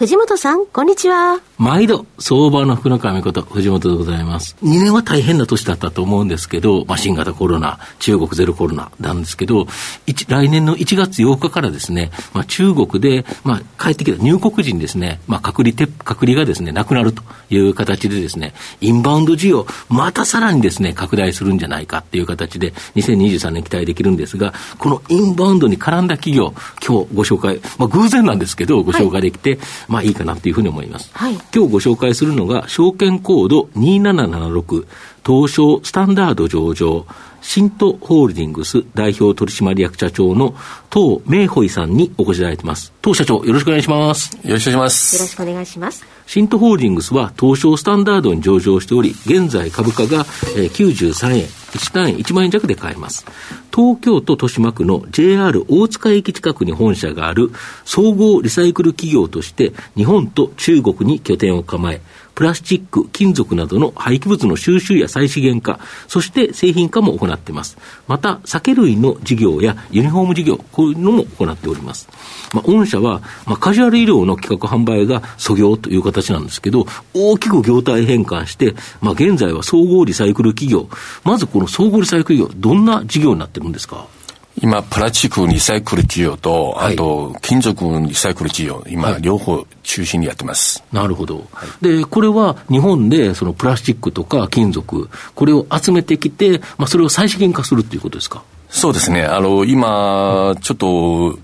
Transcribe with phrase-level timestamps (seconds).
[0.00, 1.42] 藤本さん、こんにちは。
[1.58, 4.56] 毎度、相場の福の神こと、藤本でございます。
[4.62, 9.66] 2年は大変な年だったと思うんですけど、まあ、新型コロナ、中国ゼロコロナなんですけど、
[10.06, 31.10] 来年の1月8日からですね、まあ、中国で、まあ、帰ってきた入国時にですね、まあ、隔離隔離がですね、なくなるという形でですね、インバウンド需要、またさらにですね、拡大するんじゃないかっていう形で、2023年期待できるんですが、このインバウンドに絡んだ企業、今日ご紹介、まあ、偶然なんですけど、ご紹介できて、はいまあいいかなというふうに思います。
[31.12, 34.86] はい、今日ご紹介するのが、証券コード2776、
[35.26, 37.04] 東証スタンダード上場、
[37.42, 40.54] 新都ホールディングス代表取締役社長の
[40.92, 42.92] 東明穂さんにお越しいただいています。
[43.02, 44.38] 東社長、よろしくお願いします。
[44.44, 45.16] よろしくお願いします。
[45.16, 46.06] よろしくお願いします。
[46.26, 53.24] 新都ホールディングスは東証スタンダードに上場しており、現在株価が93円、1単位1万円弱で買えます。
[53.74, 57.50] 東京都豊島区の JR 大塚駅近くに本社がある
[57.84, 62.00] 総合リサイクル企業として日本と中国に拠点を構え、
[62.40, 65.78] プラスチック、金属などの廃棄物の収集や再資源化、
[66.08, 67.76] そして製品化も行っています。
[68.08, 72.08] また、酒類の事業やユニフォーム事業、こういうのも行っております。
[72.54, 80.88] まあ、御社は、まあ、カジュアル医療の企画販売が素業という形なんですけど、大きく業態変換して、まあ、現在は総合リサイクル企業。
[81.24, 84.06] まずこの総合リサイクル企業、どんな事業になってるんですか？
[84.62, 90.84] 今、プラスチックリサイクル企業と、あと、金属リサイクル企業、今、両方中心にやってます。
[90.92, 91.46] なるほど。
[91.80, 98.42] で、これは日本で、そのプラスチックとか金属、これを集めてきて、まあ、それを再資源化するっていうことですか？
[98.68, 99.24] そうですね。
[99.24, 101.38] あの、今、ちょっと、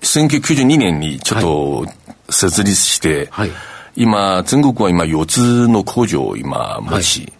[0.00, 1.86] 1992年にちょっと
[2.30, 3.50] 設立して、はい、
[3.94, 7.32] 今、全国は今4つの工場を今持ち、はい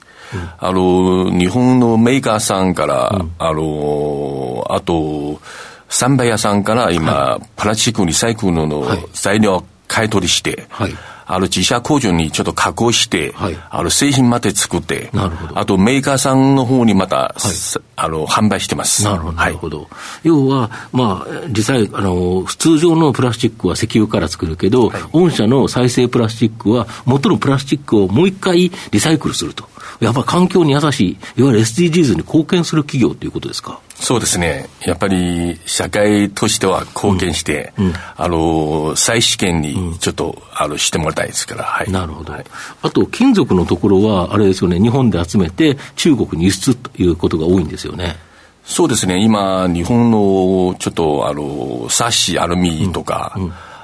[0.58, 5.40] あの、日本のメーカーさんから、うん、あの、あと、
[5.88, 10.94] サ売屋さんから今、はい、プラスチックリサイクルの材料買い取りして、はい、
[11.32, 19.04] あの自社工場にちょっと加工して、はい、あの製品まで作って、なるほどあとメーカーさんの方にまた、はい、あの販売してます。
[19.04, 19.36] なるほど。
[19.36, 19.88] なるほど。
[20.22, 29.68] 要は、まあ、実際、あの、通常のプラスチックは石油から作るけど、御社の再生プラスチックは、元のプラスチックをもう一回リサイクルすると。
[30.00, 33.78] やっぱ環境に優しい、いわゆる SDGs に貢献する企業ということですか？
[34.02, 34.68] そうですね。
[34.84, 41.90] やっぱり社会としては貢献して、うんうん、あの、再試験にちょっと、うん、あの、してもらいたいですから、はい。
[41.90, 42.32] なるほど。
[42.32, 42.44] はい、
[42.82, 48.16] あと、金属のところは、あれですよね、日本で集めて中国に輸出ということが多いんですよね。
[48.64, 49.22] そうですね。
[49.22, 53.38] 今、日本の、ちょっと、あの、サッシ、アルミとか、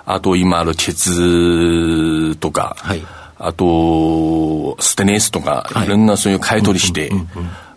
[0.04, 3.06] あと今、あの、鉄とか、はい
[3.40, 7.12] あと、ステネスとか、いろんなそういう買い取りして、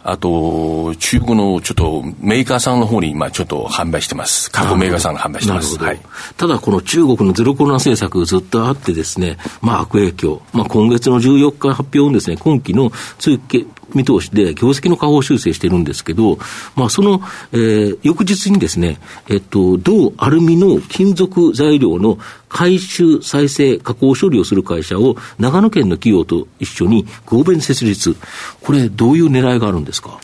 [0.03, 4.51] あと、中国のちょっとメーカーさんの方に今ちょっと販売してます。
[4.51, 5.77] 過去メーカーさんが販売してます。
[5.77, 5.99] はい、
[6.37, 10.41] ただこの中国のゼロコロナ政策ずっとあってですね、まあ悪影響。
[10.53, 13.67] まあ今月の14日発表ですね、今期の通期
[13.97, 16.37] 見通しで業績の下方修正してるんですけど、
[16.75, 17.21] まあ、その、
[17.51, 22.17] えー、翌日にですね、えっと、銅、アルミの金属材料の
[22.49, 28.15] 回収、再生、加工処理をする会社を長野県の企業と一緒に合弁設立。
[28.61, 30.19] これ、どういう狙いがあるんですか？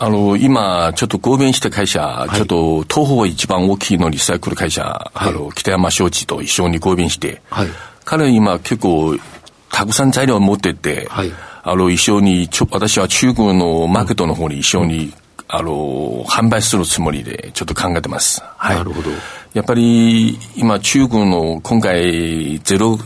[0.00, 7.68] あの、今、ちょっと合弁した会社、はい、ちょっと、東方一番大きいのリサイクル会社、はい、あの、北山商事と一緒に合弁して、はい、
[8.04, 9.18] 彼今結構、
[9.70, 11.32] たくさん材料を持ってて、はい、
[11.70, 15.12] あの、一緒に、私は中国のマーケットの方に一緒に、
[15.48, 18.42] あの、販売するつもりで、ちょっと考えてます。
[18.56, 18.76] はい。
[18.76, 19.10] なるほど。
[19.54, 22.98] やっぱり、今、中国の、今回、ゼロ、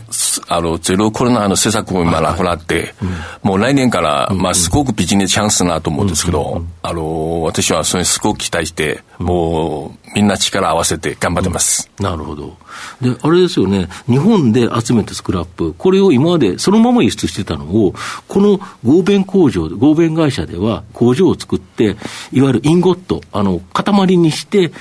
[0.49, 2.93] あの、ゼロコロナの政策を今なくなって、
[3.41, 11.89] もう来年から、まあ、すごくビジネスチャンスなと思うんですけど、あの、私はそれすごく期待して、もう、みんな力合わせて頑張ってます。
[11.99, 12.57] なるほど。
[13.01, 17.93] で、あれですよね、日本で集めたスクラップ、これを今までそのまま輸出してたのを、
[18.27, 21.95] この合弁工場、合弁会社では工場を作って、
[22.31, 24.71] いわゆるインゴット、あの、塊にして、例え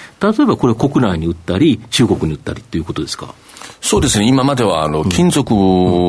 [0.47, 3.35] ばこれ国内に売ったったり、中国に売ったりということですか？
[3.81, 4.27] そうですね。
[4.29, 5.53] 今までは、あの、金属、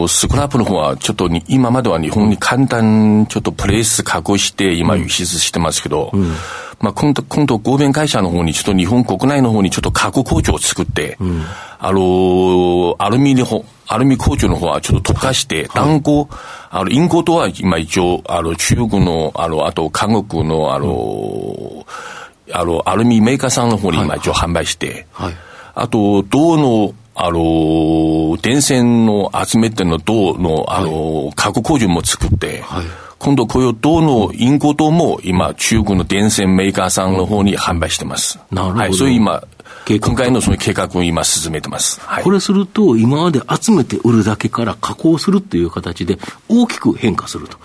[0.07, 6.33] スクラップの方は、ちょっとに、今までは日本に簡単、ちょっとプレス加工して、今輸出してますけど、うん、
[6.79, 11.43] まあ、今度、今度、合弁会社の方に、ちょっと日本国内の方にちょっと加工工場を作って、うん、
[11.79, 16.27] あの、アルミの方、アルミ工場の方はちょっと溶かして、断固、
[16.69, 21.85] あの、インコとは今一応、あの、中国の、あの、あと韓国の、あの、
[22.53, 25.33] あの、アルミメーカーさんの方に今一応販売して、はい、
[25.75, 32.85] あと、銅の、あの、電線の集めての銅の、あの、加工工場も作って、はい、
[33.19, 38.39] 今度こういう銅のインコ銅も今、中国の電線メーカーさんの方に販売してます。
[38.51, 38.79] なるほど。
[38.79, 39.43] はい、そういう今、
[39.87, 41.99] 今回のその計画を今進めてます。
[42.01, 46.17] はい、これすると、今まで集めて売るだけから加工するっていう形で
[46.47, 47.57] 大きく変化すると。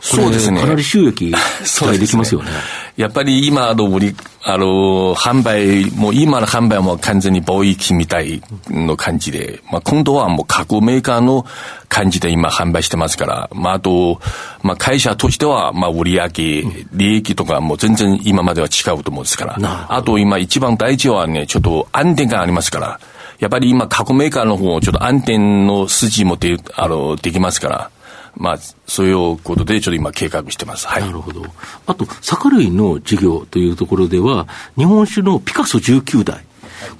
[0.00, 0.60] そうですね。
[0.60, 2.50] かなり収益期待できますよね。
[2.96, 11.44] やっぱり今の売り、あの、販売、もう今の販売も完全に貿易みたいの感じで、まあ今度はもう加工メーカーの
[11.88, 14.18] 感じで今販売してますから、まああと、
[14.62, 16.30] まあ会社としては、まあ売上、
[16.94, 19.56] 利益とかも全然今までは違うと思うんですから、
[19.90, 23.00] あと今一番大事はね、ちょっと安定感ありますから、
[23.38, 27.90] やっぱり今、加工メーカーの方、ちょっと安定の筋もで、あの、できますから、
[28.36, 30.86] まあ、そういうことで、ちょっと今、計画してます。
[30.86, 31.02] はい。
[31.02, 31.44] なるほど。
[31.86, 34.46] あと、酒類の事業というところでは、
[34.76, 36.44] 日本酒のピカソ19代。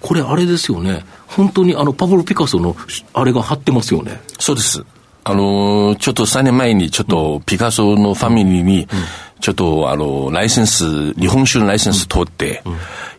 [0.00, 1.04] これ、あれですよね。
[1.26, 2.76] 本当にあの、パブロ・ピカソの、
[3.12, 4.20] あれが貼ってますよね。
[4.38, 4.84] そうです。
[5.24, 8.88] あの、ちょっと3年前に、ちょっと、ピカソのファミリーに、
[9.40, 12.62] ちょっと、あの、ライセンス、日本酒のライセンス取って、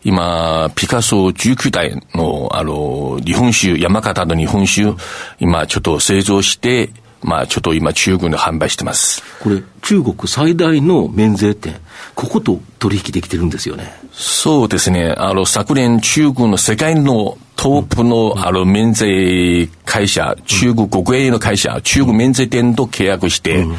[0.04, 4.94] 今、ピカソ19代の、あの、日本酒、山形の日本酒、
[5.38, 6.90] 今、ちょっと製造して、
[7.22, 9.22] まあ、ちょっと今、中国で販売してます。
[9.40, 11.76] これ、中国最大の免税店、
[12.14, 13.92] ここと取引できてるんですよね。
[14.12, 15.14] そうですね。
[15.16, 23.76] あの、昨年、中国の世界のトップの、あの、免税会社、中国国営の会社、中国免税店と契約して、うん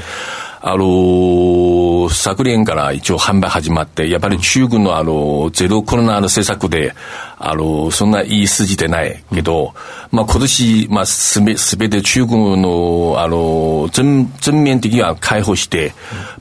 [0.61, 6.93] あの、昨年から一応販売始まって、やっぱり中国のあの、ゼロコロナの政策で、
[7.37, 9.73] あの、そんないい筋でないけど、
[10.11, 15.93] まあ今年、まあすべ、すべて中国の、あの、全、全面的には解放して、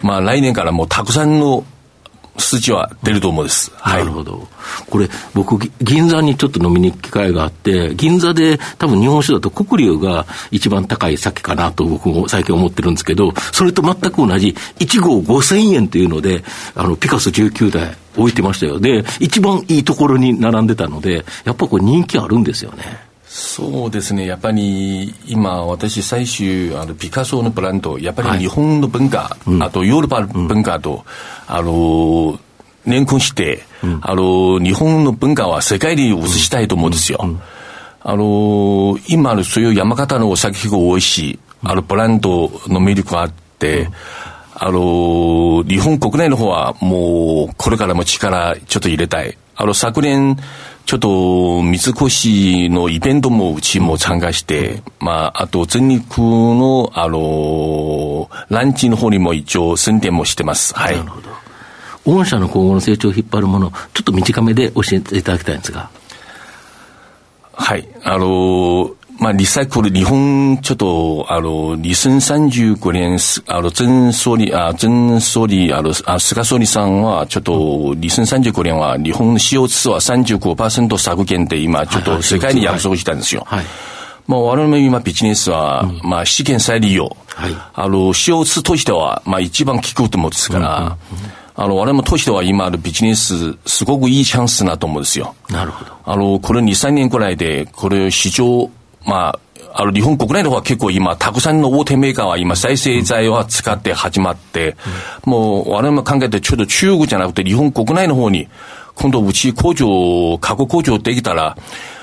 [0.03, 1.63] まあ来年からもうたくさんの
[2.39, 3.71] 数値は出ると思うんです。
[3.77, 4.49] はい、なるほど。
[4.89, 16.45] これ、僕、銀座にちょっと飲みに行く機会があって、銀座で多分日本酒だと黒龍が一番高い酒かなと僕も最近思ってるんですけど、それと全く同じ1号5000円というので、
[16.75, 18.81] あの、ピカソ19台置いてましたよ。
[18.81, 23.08] で、一番いいところに並んでたので、やっぱこれ人気あるんですよね。
[23.39, 24.27] そうですね。
[24.27, 31.05] やっぱり、今、私、最終、あの、ピカソのブランド、やっぱり日本の文化、はいあとヨーロッパの文化と、
[31.49, 32.39] うん、あの、
[32.85, 37.21] 連婚して、うん、あの、日本の文化は世界に移したいと思うんですよ。
[38.01, 43.89] あの、今のそういう山形のお酒が多いし、あの、ブランドの魅力があって、
[44.53, 49.39] あの、日本国内の方はもう、これからも力ちょっと入れたい。
[49.55, 50.37] あの、昨年、
[50.89, 60.73] ちょっと、三越のイベントもうちも参加して、まあ、あと、全日空の、あの、ランチの方にも一応宣伝もしてます。
[60.73, 60.97] はい。
[60.97, 61.29] なるほど。
[62.07, 65.91] 御社の今後の成長を引っ張るもの、ちょっと短めで教えていただきたいんですが。
[67.53, 67.87] はい。
[68.03, 73.19] あの、まあ、リサイクル、日本、ちょっと、あの、2035年、
[73.49, 83.43] あの、前総理、あ、前総理、あの、あ菅総理さんは、ちょっと、2035年は、日本の CO2 は35%削減で今、ちょっと世界に約束したんですよ。
[83.47, 83.65] はい。
[84.29, 87.17] まあ、我々今ビジネスは、まあ、資源再利用。
[87.35, 87.57] はい。
[87.75, 90.97] あの、CO2 としては、まあ、一番効くと思うんですから、
[91.57, 95.35] あの、我々もとしては今あるビジネス、すごくいいチャンスなと思うんですよ。
[95.51, 95.93] なるほど。
[96.05, 98.71] あの、これ2、3年くらいで、これ市場、
[99.09, 99.39] ま
[99.75, 104.77] あ、あの、日本国内の方は結構今、たくさんの大手メーカーは今、再生材を使って始まって、
[105.27, 108.49] うん、もう、我々も考えて、ちょっと中国じゃなくて、日本国内の方に、
[108.95, 111.57] 今度うち工場、過去工場できたら、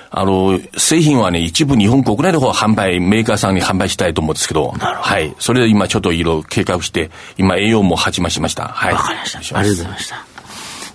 [0.09, 5.35] あの、製品はね、一部日本国内の方は販売、メーカーさんに販売したいと思うんですけど、どはい。
[5.39, 8.69] それで今ちょっといろいろ計画して、今営業も始ましました。
[8.69, 8.93] はい。
[8.93, 9.59] わかりました。
[9.59, 10.34] ありがとうございました。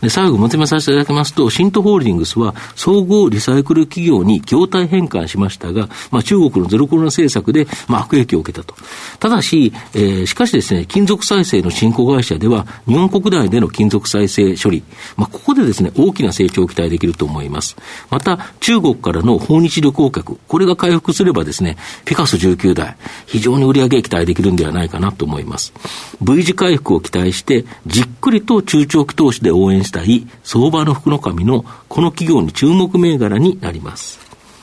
[0.00, 8.74] で、最後まとめさせていただきますと、シントホールディングスは総合リサイクル企業に業態変換しましたが、まあ、中国のゼロコロナ政策で、まあ、悪影響を受けたと。
[9.18, 14.82] ただし、えー、しかしですね、金属再生の新興会社では、日本国内での金属再生処理、
[15.16, 17.76] まあ、ここでですね、大きな成長を期待できると思います。
[18.10, 25.72] また、中国からの訪日旅行客、これが回復すればですね、ピカソ19台、非常に売り上げ期待できるんではないかなと思います。
[26.20, 34.20] V 字回復を期待して、じっくりと中長期投資で応援ししたい相場の福の神のこの企業に注目銘柄になります。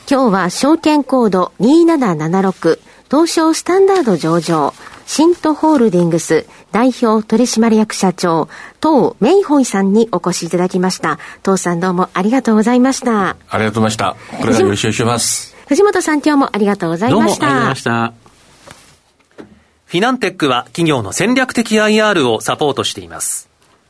[0.09, 2.79] 今日は証券コード2776
[3.11, 4.73] 東証スタンダード上場
[5.05, 8.49] シントホールディングス代表取締役社長、
[8.81, 11.17] 東メイホイさんにお越しいただきました。
[11.41, 13.37] 東さんどうもありがとうございました。
[13.49, 14.15] ありがとうございました。
[14.37, 15.55] これからよろしくお願いします。
[15.67, 17.45] 藤本さん今日もありがとうございました。
[17.45, 18.23] どうもありがとうございまし
[19.43, 19.47] た。
[19.85, 23.46] フィナンテックは企業の戦略的 IR をサポートしています。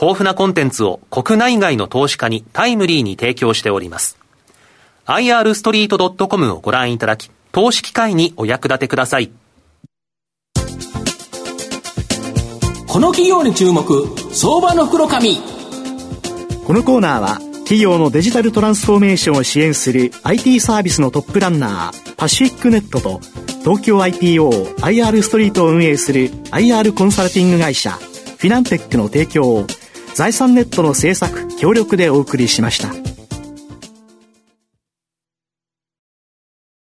[0.00, 4.18] 豊富なコンテンツを国内外の投資家にタイムリーに提供しております。
[5.06, 9.30] irstreet.com をご覧いただき、投資機会にお役立てください。
[12.86, 15.36] この企業に注目、相場の袋紙。
[16.66, 23.20] このコーナーは、企業のデジタルトランスフォーメーションを支援する IT サービスのトップランナー、パシフィックネットと、
[23.66, 29.66] 東京 IPO IR ストリートを運営する IR コンサルティング会社フィナンテックの提供を
[30.16, 33.15] 財産ネットの制作協力でお送りしました。